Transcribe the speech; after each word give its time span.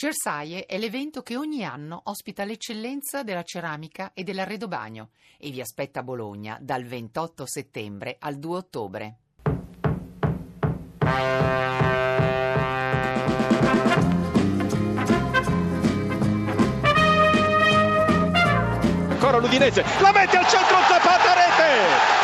Cersaie 0.00 0.64
è 0.64 0.78
l'evento 0.78 1.20
che 1.20 1.36
ogni 1.36 1.62
anno 1.62 2.00
ospita 2.04 2.44
l'eccellenza 2.44 3.22
della 3.22 3.42
ceramica 3.42 4.12
e 4.14 4.24
dell'arredobagno 4.24 5.10
e 5.36 5.50
vi 5.50 5.60
aspetta 5.60 6.00
a 6.00 6.02
Bologna 6.02 6.56
dal 6.58 6.84
28 6.84 7.44
settembre 7.44 8.16
al 8.18 8.38
2 8.38 8.56
ottobre. 8.56 9.16
Ancora 19.10 19.36
l'Udinese, 19.36 19.82
la 20.00 20.12
mette 20.14 20.36
al 20.38 20.46
centro 20.46 20.76
Zapata 20.88 21.34
rete! 21.34 22.19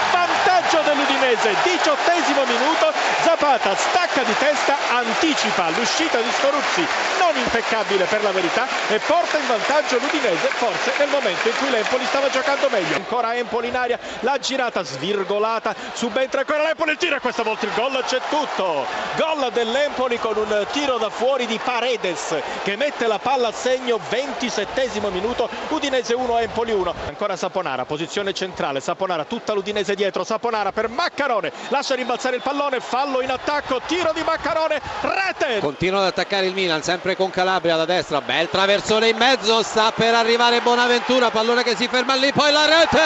dell'Udinese, 0.96 1.54
diciottesimo 1.62 2.44
minuto, 2.44 2.92
Zapata 3.22 3.74
stacca 3.76 4.22
di 4.22 4.34
testa, 4.38 4.76
anticipa 4.90 5.68
l'uscita 5.70 6.18
di 6.20 6.30
Scoruzzi, 6.38 6.86
non 7.18 7.36
impeccabile 7.36 8.04
per 8.04 8.22
la 8.22 8.30
verità, 8.30 8.66
e 8.88 8.98
porta 9.00 9.36
in 9.38 9.46
vantaggio 9.46 9.98
l'Udinese, 9.98 10.48
forse 10.48 10.92
nel 10.98 11.08
momento 11.08 11.48
in 11.48 11.56
cui 11.56 11.70
l'Empoli 11.70 12.04
stava 12.06 12.30
giocando 12.30 12.68
meglio. 12.70 12.96
Ancora 12.96 13.34
Empoli 13.34 13.68
in 13.68 13.76
aria, 13.76 13.98
la 14.20 14.38
girata 14.38 14.82
svirgolata, 14.82 15.74
subentra 15.92 16.40
ancora 16.40 16.62
l'Empoli, 16.62 16.92
il 16.92 16.96
tiro 16.96 17.16
e 17.16 17.20
questa 17.20 17.42
volta 17.42 17.66
il 17.66 17.72
gol 17.74 18.02
c'è 18.06 18.20
tutto. 18.30 18.86
Gol 19.16 19.50
dell'Empoli 19.52 20.18
con 20.18 20.36
un 20.36 20.66
tiro 20.70 20.98
da 20.98 21.10
fuori 21.10 21.46
di 21.46 21.60
Paredes 21.62 22.34
che 22.62 22.76
mette 22.76 23.06
la 23.06 23.18
palla 23.18 23.48
a 23.48 23.52
segno, 23.52 24.00
27 24.08 24.84
minuto, 25.10 25.48
Udinese 25.68 26.14
1, 26.14 26.38
Empoli 26.38 26.72
1. 26.72 26.94
Ancora 27.08 27.36
Saponara, 27.36 27.84
posizione 27.84 28.32
centrale, 28.32 28.80
Saponara, 28.80 29.24
tutta 29.24 29.52
l'Udinese 29.52 29.94
dietro, 29.94 30.24
Saponara 30.24 30.72
per 30.72 30.85
Maccarone, 30.88 31.52
lascia 31.68 31.94
rimbalzare 31.94 32.36
il 32.36 32.42
pallone, 32.42 32.80
fallo 32.80 33.20
in 33.22 33.30
attacco, 33.30 33.80
tiro 33.86 34.12
di 34.12 34.22
Maccarone, 34.22 34.80
rete! 35.00 35.58
Continua 35.60 36.00
ad 36.00 36.06
attaccare 36.06 36.46
il 36.46 36.54
Milan, 36.54 36.82
sempre 36.82 37.16
con 37.16 37.30
Calabria 37.30 37.76
da 37.76 37.84
destra, 37.84 38.20
bel 38.20 38.48
traversone 38.48 39.08
in 39.08 39.16
mezzo, 39.16 39.62
sta 39.62 39.92
per 39.92 40.14
arrivare 40.14 40.60
Bonaventura, 40.60 41.30
pallone 41.30 41.62
che 41.62 41.76
si 41.76 41.88
ferma 41.88 42.14
lì, 42.14 42.32
poi 42.32 42.52
la 42.52 42.64
rete! 42.66 43.00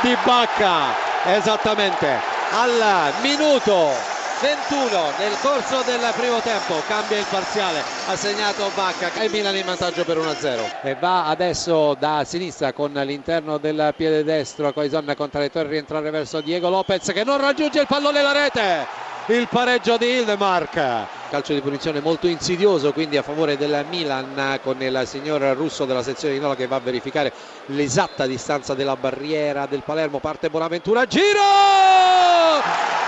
Di 0.00 0.16
Bacca, 0.24 0.94
esattamente 1.24 2.20
al 2.52 3.12
minuto 3.20 4.09
21 4.40 5.12
nel 5.18 5.36
corso 5.42 5.82
del 5.84 6.00
primo 6.16 6.40
tempo 6.40 6.80
cambia 6.86 7.18
il 7.18 7.26
parziale 7.28 7.82
ha 8.06 8.16
segnato 8.16 8.70
Bacca 8.74 9.12
e 9.20 9.28
Milan 9.28 9.54
in 9.54 9.66
vantaggio 9.66 10.02
per 10.04 10.16
1-0 10.16 10.80
e 10.82 10.96
va 10.98 11.26
adesso 11.26 11.94
da 11.98 12.24
sinistra 12.24 12.72
con 12.72 12.92
l'interno 12.92 13.58
del 13.58 13.92
piede 13.94 14.24
destro 14.24 14.72
Coison 14.72 15.12
con 15.14 15.28
traiettoria 15.28 15.68
rientrare 15.68 16.08
verso 16.08 16.40
Diego 16.40 16.70
Lopez 16.70 17.12
che 17.12 17.22
non 17.22 17.38
raggiunge 17.38 17.80
il 17.80 17.86
pallone 17.86 18.22
la 18.22 18.32
rete! 18.32 19.08
Il 19.26 19.46
pareggio 19.48 19.96
di 19.96 20.06
Hildemark. 20.06 21.06
Calcio 21.30 21.52
di 21.52 21.60
punizione 21.60 22.00
molto 22.00 22.26
insidioso 22.26 22.92
quindi 22.92 23.16
a 23.16 23.22
favore 23.22 23.56
del 23.56 23.84
Milan 23.88 24.58
con 24.62 24.82
il 24.82 25.02
signor 25.04 25.40
russo 25.54 25.84
della 25.84 26.02
sezione 26.02 26.34
di 26.34 26.40
Nola 26.40 26.56
che 26.56 26.66
va 26.66 26.76
a 26.76 26.80
verificare 26.80 27.32
l'esatta 27.66 28.26
distanza 28.26 28.74
della 28.74 28.96
barriera 28.96 29.66
del 29.66 29.82
Palermo. 29.84 30.18
Parte 30.18 30.50
Bonaventura 30.50 31.06
giro 31.06 31.79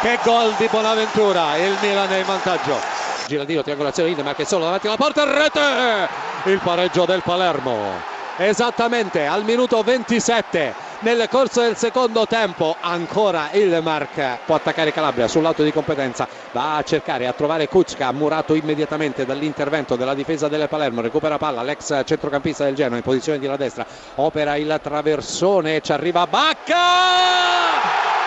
che 0.02 0.18
gol 0.24 0.52
di 0.58 0.66
Bonaventura 0.68 1.56
il 1.56 1.76
Milan 1.80 2.10
è 2.10 2.18
in 2.18 2.26
vantaggio. 2.26 2.76
Giradino 3.28 3.62
triangolazione 3.62 4.08
Lindemark 4.08 4.36
che 4.36 4.44
solo 4.44 4.64
davanti 4.64 4.88
alla 4.88 4.96
porta 4.96 5.22
rete! 5.22 6.08
Il 6.50 6.58
pareggio 6.58 7.04
del 7.04 7.22
Palermo. 7.22 8.10
Esattamente 8.36 9.26
al 9.26 9.44
minuto 9.44 9.80
27 9.80 10.74
nel 11.00 11.28
corso 11.30 11.60
del 11.60 11.76
secondo 11.76 12.26
tempo 12.26 12.74
ancora 12.80 13.50
il 13.52 13.78
Mark 13.80 14.38
può 14.44 14.56
attaccare 14.56 14.92
Calabria 14.92 15.28
sul 15.28 15.42
lato 15.42 15.62
di 15.62 15.72
competenza. 15.72 16.26
Va 16.50 16.78
a 16.78 16.82
cercare 16.82 17.28
a 17.28 17.32
trovare 17.32 17.68
Kuczka 17.68 18.10
murato 18.10 18.54
immediatamente 18.54 19.24
dall'intervento 19.24 19.94
della 19.94 20.14
difesa 20.14 20.48
del 20.48 20.66
Palermo. 20.68 21.00
Recupera 21.00 21.38
palla 21.38 21.62
l'ex 21.62 22.02
centrocampista 22.04 22.64
del 22.64 22.74
Genoa 22.74 22.96
in 22.96 23.04
posizione 23.04 23.38
di 23.38 23.46
la 23.46 23.56
destra. 23.56 23.86
Opera 24.16 24.56
il 24.56 24.80
traversone 24.82 25.80
ci 25.80 25.92
arriva 25.92 26.26
Bacca! 26.26 26.74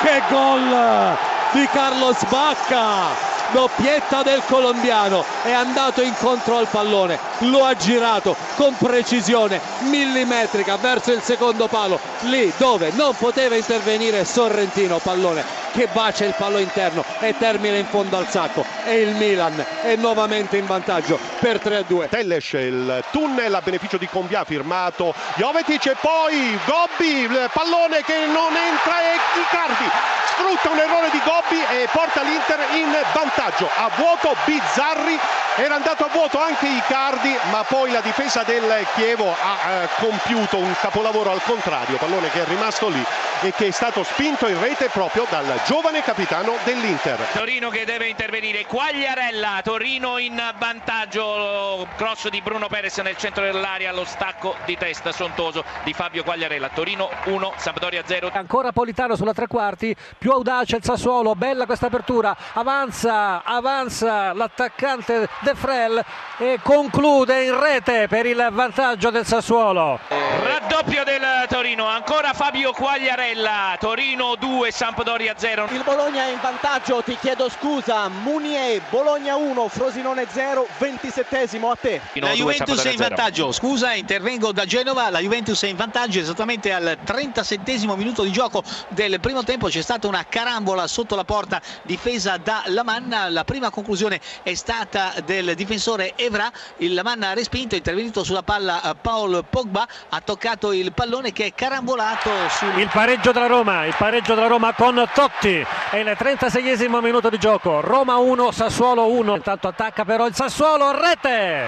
Che 0.02 0.22
gol 0.30 1.35
di 1.56 1.66
Carlos 1.72 2.22
Bacca 2.28 3.16
doppietta 3.54 4.24
del 4.24 4.44
colombiano 4.46 5.24
è 5.44 5.54
andato 5.54 6.02
incontro 6.02 6.58
al 6.58 6.68
pallone 6.68 7.18
lo 7.40 7.64
ha 7.64 7.74
girato 7.76 8.36
con 8.58 8.76
precisione 8.76 9.62
millimetrica 9.84 10.76
verso 10.76 11.14
il 11.14 11.22
secondo 11.22 11.70
palo 11.70 11.98
lì 12.24 12.52
dove 12.58 12.92
non 12.92 13.16
poteva 13.16 13.56
intervenire 13.56 14.26
Sorrentino 14.26 15.00
pallone 15.00 15.65
che 15.76 15.88
bacia 15.92 16.24
il 16.24 16.34
palo 16.38 16.58
interno 16.58 17.04
e 17.20 17.36
termina 17.38 17.76
in 17.76 17.86
fondo 17.86 18.18
al 18.18 18.30
sacco. 18.30 18.66
E 18.86 19.02
il 19.02 19.16
Milan 19.16 19.64
è 19.82 19.96
nuovamente 19.98 20.56
in 20.56 20.66
vantaggio 20.66 21.20
per 21.40 21.58
3-2 21.58 22.08
Telles 22.08 22.54
il 22.54 23.04
tunnel 23.12 23.54
a 23.54 23.62
beneficio 23.62 23.98
di 23.98 24.08
Convia 24.08 24.46
firmato 24.46 25.14
Jovetic 25.36 25.86
e 25.88 25.96
poi 26.00 26.58
Gobbi 26.66 27.20
il 27.24 27.50
pallone 27.52 28.02
che 28.04 28.26
non 28.26 28.56
entra 28.56 29.02
e 29.02 29.16
Icardi 29.42 29.90
sfrutta 30.36 30.70
un 30.70 30.80
errore 30.80 31.10
di 31.12 31.22
Gobbi 31.24 31.60
e 31.72 31.88
porta 31.92 32.22
l'Inter 32.22 32.60
in 32.76 32.92
vantaggio. 33.14 33.68
A 33.76 33.90
vuoto 33.96 34.36
Bizzarri 34.46 35.18
era 35.58 35.76
andato 35.76 36.04
a 36.06 36.10
vuoto 36.10 36.40
anche 36.40 36.68
Icardi 36.68 37.36
ma 37.52 37.64
poi 37.64 37.92
la 37.92 38.02
difesa 38.02 38.44
del 38.44 38.64
Chievo 38.96 39.32
ha 39.32 39.72
eh, 39.72 39.90
compiuto 39.98 40.58
un 40.58 40.74
capolavoro 40.80 41.32
al 41.32 41.42
contrario. 41.42 41.98
Pallone 41.98 42.30
che 42.30 42.44
è 42.44 42.46
rimasto 42.46 42.90
lì 42.90 43.04
e 43.42 43.52
che 43.54 43.68
è 43.68 43.72
stato 43.72 44.04
spinto 44.04 44.48
in 44.48 44.60
rete 44.60 44.90
proprio 44.90 45.26
dal 45.30 45.62
giovane 45.66 46.02
capitano 46.02 46.56
dell'Inter. 46.64 47.20
Torino 47.34 47.70
che 47.70 47.86
deve 47.86 48.08
intervenire. 48.08 48.66
Quagliarella 48.66 49.62
Torino 49.64 50.18
in 50.18 50.42
vantaggio. 50.58 51.88
Cross 51.96 52.30
di 52.30 52.42
Bruno 52.42 52.68
Perez 52.68 52.98
nel 52.98 53.18
centro 53.18 53.44
dell'area 53.44 53.92
lo 53.92 54.06
stacco 54.06 54.56
di 54.66 54.78
testa 54.78 55.12
sontoso 55.12 55.64
di 55.84 55.94
Fabio 55.94 56.24
Quagliarella. 56.24 56.70
Torino 56.70 57.10
1 57.26 57.54
Sampdoria 57.58 58.04
0 58.06 58.32
ancora 58.34 58.72
Politano 58.72 59.16
sulla 59.16 59.34
tre 59.34 59.48
quarti 59.48 59.96
più 60.18 60.32
audace 60.32 60.78
il 60.78 60.84
Sassuolo, 60.84 61.36
bella 61.36 61.66
questa 61.66 61.88
apertura, 61.88 62.36
avanza, 62.54 63.44
avanza 63.44 64.34
l'attaccante 64.34 65.28
De 65.46 65.54
Frel 65.54 66.04
e 66.40 66.60
conclude 66.64 67.44
in 67.44 67.60
rete 67.60 68.08
per 68.08 68.26
il 68.26 68.48
vantaggio 68.52 69.12
del 69.12 69.26
Sassuolo. 69.26 70.00
Raddoppio 70.10 71.04
del 71.04 71.46
Torino, 71.48 71.86
ancora 71.86 72.34
Fabio 72.34 72.72
Quagliarella, 72.72 73.78
Torino 73.80 74.36
2, 74.36 74.72
Sampdoria 74.72 75.36
0. 75.38 75.68
Il 75.72 75.84
Bologna 75.84 76.26
è 76.26 76.32
in 76.32 76.40
vantaggio, 76.42 77.04
ti 77.04 77.16
chiedo 77.22 77.48
scusa, 77.50 78.08
Munier, 78.08 78.82
Bologna 78.90 79.36
1, 79.36 79.68
Frosinone 79.68 80.26
0, 80.28 80.68
27 80.80 81.50
a 81.62 81.78
te. 81.80 82.02
La 82.14 82.32
Juventus 82.32 82.84
è 82.84 82.90
in 82.90 82.98
vantaggio, 82.98 83.52
scusa, 83.52 83.94
intervengo 83.94 84.52
da 84.52 84.66
Genova, 84.66 85.12
la 85.12 85.20
Juventus 85.20 85.62
è 85.64 85.68
in 85.68 85.76
vantaggio 85.76 86.20
esattamente 86.20 86.74
al 86.74 86.98
37 87.04 87.86
minuto 87.96 88.24
di 88.24 88.32
gioco 88.32 88.64
del 88.88 89.20
primo 89.20 89.44
tempo, 89.44 89.68
c'è 89.68 89.82
stata 89.82 90.08
una 90.08 90.16
una 90.16 90.26
carambola 90.30 90.88
sotto 90.88 91.16
la 91.16 91.26
porta 91.26 91.62
difesa 91.82 92.38
da 92.38 92.64
Lamanna. 92.68 93.28
La 93.30 93.44
prima 93.44 93.70
conclusione 93.70 94.22
è 94.44 94.54
stata 94.54 95.14
del 95.26 95.35
difensore 95.56 96.14
Evra. 96.16 96.52
Il 96.78 96.94
Lamanna 96.94 97.30
ha 97.30 97.34
respinto, 97.34 97.76
è 97.76 97.78
intervenuto 97.78 98.24
sulla 98.24 98.44
palla 98.44 98.82
eh, 98.82 98.96
Paul 99.00 99.44
Pogba, 99.50 99.88
ha 100.10 100.22
toccato 100.22 100.72
il 100.72 100.94
pallone 100.94 101.32
che 101.32 101.46
è 101.46 101.54
carambolato 101.54 102.30
sul... 102.50 102.78
Il 102.80 102.90
pareggio 102.92 103.32
della 103.32 103.48
Roma, 103.48 103.86
il 103.86 103.96
pareggio 103.98 104.34
della 104.36 104.48
Roma 104.48 104.74
con 104.74 105.04
Totti. 105.14 105.66
È 105.90 105.98
il 105.98 106.16
36 106.18 106.88
minuto 107.02 107.30
di 107.30 107.38
gioco. 107.38 107.82
Roma 107.82 108.18
1, 108.18 108.52
Sassuolo 108.52 109.08
1. 109.12 109.36
Intanto 109.36 109.68
attacca 109.68 110.06
però 110.06 110.28
il 110.28 110.36
Sassuolo, 110.36 110.92
rete! 110.92 111.68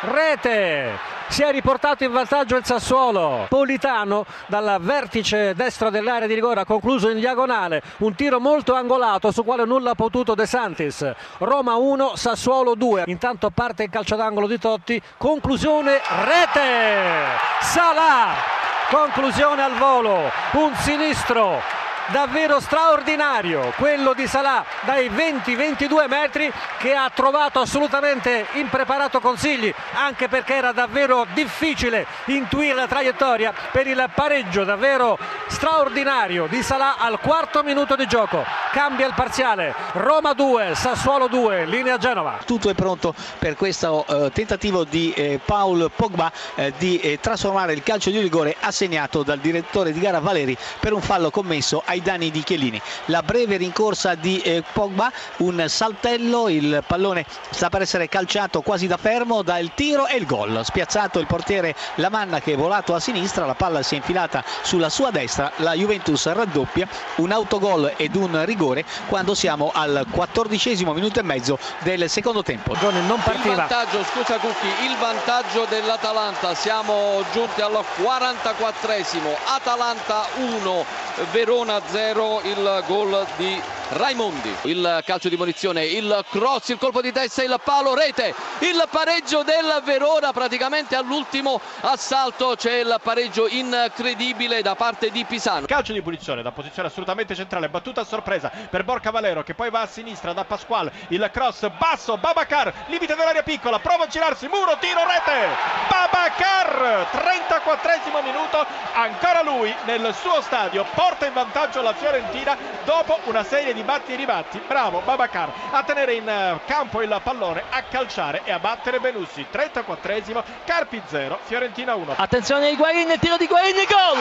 Rete! 0.00 1.07
Si 1.28 1.42
è 1.42 1.50
riportato 1.50 2.04
in 2.04 2.12
vantaggio 2.12 2.56
il 2.56 2.64
Sassuolo. 2.64 3.46
Politano 3.48 4.24
dal 4.46 4.78
vertice 4.80 5.54
destro 5.54 5.90
dell'area 5.90 6.26
di 6.26 6.34
rigore 6.34 6.60
ha 6.60 6.64
concluso 6.64 7.08
in 7.10 7.18
diagonale, 7.18 7.82
un 7.98 8.14
tiro 8.14 8.40
molto 8.40 8.74
angolato 8.74 9.30
su 9.30 9.44
quale 9.44 9.64
nulla 9.64 9.90
ha 9.90 9.94
potuto 9.94 10.34
De 10.34 10.46
Santis. 10.46 11.10
Roma 11.38 11.76
1, 11.76 12.16
Sassuolo 12.16 12.74
2. 12.74 13.04
Intanto 13.06 13.50
parte 13.50 13.84
il 13.84 13.90
calcio 13.90 14.16
d'angolo 14.16 14.46
di 14.46 14.58
Totti, 14.58 15.00
conclusione 15.16 16.00
rete. 16.24 17.36
Salà 17.60 18.56
conclusione 18.90 19.62
al 19.62 19.74
volo, 19.74 20.30
un 20.52 20.74
sinistro 20.76 21.77
davvero 22.08 22.60
straordinario 22.60 23.72
quello 23.76 24.14
di 24.14 24.26
Salah 24.26 24.64
dai 24.82 25.10
20-22 25.10 26.08
metri 26.08 26.52
che 26.78 26.94
ha 26.94 27.10
trovato 27.12 27.60
assolutamente 27.60 28.46
impreparato 28.52 29.20
consigli 29.20 29.72
anche 29.94 30.28
perché 30.28 30.54
era 30.54 30.72
davvero 30.72 31.26
difficile 31.32 32.06
intuire 32.26 32.74
la 32.74 32.86
traiettoria 32.86 33.52
per 33.70 33.86
il 33.86 34.10
pareggio 34.14 34.64
davvero 34.64 35.18
straordinario 35.48 36.46
di 36.46 36.62
Salah 36.62 36.96
al 36.98 37.20
quarto 37.20 37.62
minuto 37.62 37.96
di 37.96 38.06
gioco 38.06 38.44
cambia 38.78 39.08
il 39.08 39.14
parziale 39.16 39.74
Roma 39.94 40.34
2 40.34 40.70
Sassuolo 40.76 41.26
2 41.26 41.66
linea 41.66 41.98
Genova 41.98 42.38
tutto 42.44 42.70
è 42.70 42.74
pronto 42.74 43.12
per 43.40 43.56
questo 43.56 44.06
eh, 44.06 44.30
tentativo 44.30 44.84
di 44.84 45.12
eh, 45.16 45.40
Paul 45.44 45.90
Pogba 45.92 46.30
eh, 46.54 46.72
di 46.78 47.00
eh, 47.00 47.18
trasformare 47.18 47.72
il 47.72 47.82
calcio 47.82 48.10
di 48.10 48.20
rigore 48.20 48.54
assegnato 48.60 49.24
dal 49.24 49.40
direttore 49.40 49.90
di 49.90 49.98
gara 49.98 50.20
Valeri 50.20 50.56
per 50.78 50.92
un 50.92 51.00
fallo 51.00 51.32
commesso 51.32 51.82
ai 51.86 52.00
danni 52.02 52.30
di 52.30 52.44
Chiellini. 52.44 52.80
La 53.06 53.24
breve 53.24 53.56
rincorsa 53.56 54.14
di 54.14 54.40
eh, 54.42 54.62
Pogba, 54.72 55.10
un 55.38 55.64
saltello, 55.66 56.48
il 56.48 56.84
pallone 56.86 57.26
sta 57.50 57.70
per 57.70 57.82
essere 57.82 58.08
calciato 58.08 58.60
quasi 58.60 58.86
da 58.86 58.96
fermo 58.96 59.42
dal 59.42 59.72
tiro 59.74 60.06
e 60.06 60.16
il 60.16 60.24
gol. 60.26 60.60
Spiazzato 60.62 61.18
il 61.18 61.26
portiere 61.26 61.74
Lamanna 61.96 62.40
che 62.40 62.52
è 62.52 62.56
volato 62.56 62.94
a 62.94 63.00
sinistra, 63.00 63.44
la 63.44 63.54
palla 63.54 63.82
si 63.82 63.94
è 63.94 63.96
infilata 63.96 64.44
sulla 64.62 64.88
sua 64.88 65.10
destra, 65.10 65.50
la 65.56 65.72
Juventus 65.72 66.30
raddoppia, 66.30 66.86
un 67.16 67.32
autogol 67.32 67.92
ed 67.96 68.14
un 68.14 68.44
rigore 68.44 68.67
quando 69.06 69.34
siamo 69.34 69.70
al 69.72 70.06
quattordicesimo 70.10 70.92
minuto 70.92 71.20
e 71.20 71.22
mezzo 71.22 71.58
del 71.80 72.08
secondo 72.10 72.42
tempo. 72.42 72.74
Non 72.80 73.20
partiva. 73.22 73.50
Il 73.50 73.56
vantaggio, 73.56 74.04
scusa 74.04 74.38
Cucchi, 74.38 74.66
il 74.84 74.96
vantaggio 74.98 75.66
dell'Atalanta, 75.68 76.54
siamo 76.54 77.22
giunti 77.32 77.60
al 77.60 77.84
44esimo, 78.02 79.34
Atalanta 79.46 80.26
1, 80.36 80.84
Verona 81.32 81.80
0, 81.86 82.40
il 82.44 82.84
gol 82.86 83.26
di 83.36 83.60
Raimondi, 83.90 84.54
il 84.64 85.02
calcio 85.06 85.30
di 85.30 85.36
munizione, 85.36 85.84
il 85.84 86.22
cross, 86.28 86.68
il 86.68 86.76
colpo 86.76 87.00
di 87.00 87.10
testa, 87.10 87.42
il 87.42 87.58
palo, 87.64 87.94
rete, 87.94 88.34
il 88.58 88.86
pareggio 88.90 89.42
del 89.42 89.80
Verona 89.82 90.30
praticamente 90.30 90.94
all'ultimo 90.94 91.58
assalto 91.80 92.54
c'è 92.54 92.80
il 92.80 93.00
pareggio 93.02 93.48
incredibile 93.48 94.60
da 94.60 94.74
parte 94.74 95.10
di 95.10 95.24
Pisano. 95.24 95.64
Calcio 95.64 95.94
di 95.94 96.02
punizione 96.02 96.42
da 96.42 96.52
posizione 96.52 96.88
assolutamente 96.88 97.34
centrale, 97.34 97.70
battuta 97.70 98.02
a 98.02 98.04
sorpresa 98.04 98.52
per 98.68 98.84
Borca 98.84 99.10
Valero 99.10 99.42
che 99.42 99.54
poi 99.54 99.70
va 99.70 99.80
a 99.80 99.86
sinistra 99.86 100.34
da 100.34 100.44
Pasquale, 100.44 100.92
il 101.08 101.26
cross 101.32 101.66
basso, 101.78 102.18
Babacar, 102.18 102.70
limite 102.88 103.14
dell'area 103.14 103.42
piccola, 103.42 103.78
prova 103.78 104.04
a 104.04 104.08
girarsi, 104.08 104.48
muro, 104.48 104.76
tiro, 104.78 105.00
rete, 105.06 105.48
Babacar, 105.88 107.08
34 107.10 107.88
minuto, 108.22 108.64
ancora 108.92 109.42
lui 109.42 109.74
nel 109.84 110.14
suo 110.14 110.42
stadio, 110.42 110.84
porta 110.94 111.26
in 111.26 111.32
vantaggio 111.32 111.80
la 111.80 111.94
Fiorentina 111.94 112.56
dopo 112.84 113.18
una 113.24 113.44
serie 113.44 113.72
di 113.72 113.77
batti 113.82 114.12
e 114.12 114.16
ribatti, 114.16 114.60
bravo 114.66 115.00
Babacar 115.04 115.50
a 115.70 115.82
tenere 115.82 116.14
in 116.14 116.58
campo 116.66 117.02
il 117.02 117.20
pallone, 117.22 117.62
a 117.70 117.82
calciare 117.82 118.42
e 118.44 118.52
a 118.52 118.58
battere 118.58 119.00
Benussi, 119.00 119.46
34 119.50 120.42
Carpi 120.64 121.00
0, 121.06 121.38
Fiorentina 121.44 121.94
1. 121.94 122.14
Attenzione 122.16 122.70
Higuain, 122.70 123.10
il 123.10 123.18
tiro 123.18 123.36
di 123.36 123.44
Higuain, 123.44 123.74
gol! 123.74 124.18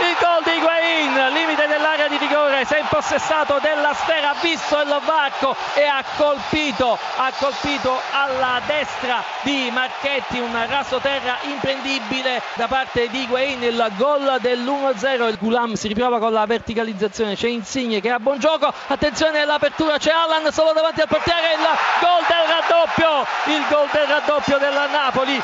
Il 0.00 0.16
gol 0.18 0.42
di 0.44 0.58
Higuain, 0.58 1.32
limite 1.32 1.66
dell'area 1.66 2.08
di 2.08 2.16
rigore, 2.16 2.64
si 2.64 2.74
è 2.74 2.80
impossessato 2.80 3.58
della 3.60 3.94
sfera, 3.94 4.30
ha 4.30 4.36
visto 4.40 4.78
il 4.80 5.00
varco 5.04 5.56
e 5.74 5.84
ha 5.84 6.04
colpito, 6.16 6.98
ha 7.16 7.32
colpito 7.38 8.00
alla 8.12 8.60
destra 8.66 9.22
di 9.42 9.70
Marchetti, 9.72 10.38
un 10.38 10.66
raso 10.68 10.98
terra 10.98 11.38
imprendibile 11.42 12.42
da 12.54 12.66
parte 12.66 13.08
di 13.08 13.22
Higuain, 13.22 13.62
il 13.62 13.92
gol 13.96 14.38
dell'1-0, 14.40 15.28
il 15.28 15.38
Gulam 15.38 15.74
si 15.74 15.88
riprova 15.88 16.18
con 16.18 16.32
la 16.32 16.46
verticalizzazione, 16.46 17.34
c'è 17.34 17.48
Insigne 17.48 18.00
che 18.00 18.10
ha 18.10 18.18
buon 18.18 18.38
gioco, 18.38 18.66
attenzione 18.66 18.99
all'apertura, 19.40 19.96
c'è 19.98 20.10
Allan 20.10 20.52
solo 20.52 20.72
davanti 20.72 21.00
al 21.00 21.08
portiere, 21.08 21.54
il 21.54 21.66
gol 22.00 22.24
del 22.28 22.46
raddoppio, 22.46 23.26
il 23.46 23.64
gol 23.68 23.88
del 23.90 24.06
raddoppio 24.06 24.58
della 24.58 24.86
Napoli, 24.86 25.42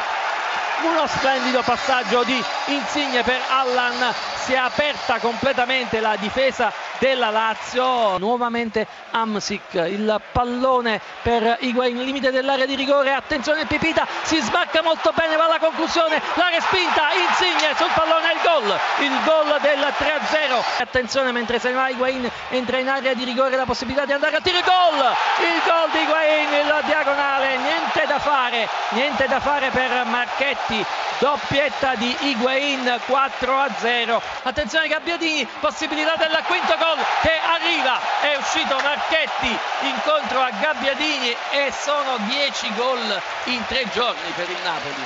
uno 0.82 1.06
splendido 1.06 1.62
passaggio 1.62 2.22
di 2.24 2.42
Insigne 2.66 3.22
per 3.22 3.40
Allan 3.48 4.14
si 4.44 4.52
è 4.52 4.56
aperta 4.56 5.18
completamente 5.18 6.00
la 6.00 6.16
difesa 6.16 6.70
della 6.98 7.30
Lazio. 7.30 8.18
Nuovamente 8.18 8.86
Amsic 9.10 9.72
il 9.72 10.20
pallone 10.32 11.00
per 11.22 11.56
Higuain 11.60 11.96
limite 12.04 12.30
dell'area 12.30 12.66
di 12.66 12.74
rigore 12.74 13.12
attenzione 13.12 13.64
Pipita 13.64 14.06
si 14.22 14.38
sbacca 14.38 14.82
molto 14.82 15.12
bene 15.14 15.36
va 15.36 15.44
alla 15.44 15.58
conclusione 15.58 16.20
la 16.34 16.48
respinta 16.50 17.10
Insigne 17.12 17.74
sul 17.76 17.90
pallone 17.94 18.25
gol 18.60 18.78
il 18.98 19.12
gol 19.24 19.58
del 19.60 19.78
3-0 19.98 20.62
attenzione 20.78 21.32
mentre 21.32 21.58
se 21.58 21.72
va 21.72 21.88
Higuain 21.88 22.30
entra 22.50 22.78
in 22.78 22.88
area 22.88 23.12
di 23.12 23.24
rigore 23.24 23.56
la 23.56 23.64
possibilità 23.64 24.04
di 24.06 24.12
andare 24.12 24.36
a 24.36 24.40
tiro 24.40 24.60
gol! 24.60 24.98
Il 25.40 25.60
gol 25.64 25.90
di 25.92 25.98
Higuain 26.00 26.52
il 26.52 26.82
diagonale 26.86 27.56
niente 27.58 28.04
da 28.06 28.18
fare 28.18 28.68
niente 28.90 29.26
da 29.26 29.40
fare 29.40 29.70
per 29.70 30.04
Marchetti. 30.04 30.84
Doppietta 31.18 31.94
di 31.94 32.14
Higuain 32.20 33.00
4 33.06 33.58
a 33.58 33.70
0 33.78 34.22
attenzione 34.42 34.86
Gabbiadini 34.86 35.46
possibilità 35.60 36.14
del 36.16 36.42
quinto 36.46 36.76
gol 36.76 36.98
che 37.22 37.40
arriva. 37.42 37.98
È 38.20 38.36
uscito 38.36 38.78
Marchetti 38.82 39.58
incontro 39.82 40.40
a 40.40 40.50
Gabbiadini 40.50 41.34
e 41.50 41.72
sono 41.72 42.16
10 42.18 42.74
gol 42.74 43.22
in 43.44 43.64
tre 43.66 43.88
giorni 43.92 44.30
per 44.34 44.48
il 44.48 44.58
Napoli 44.62 45.04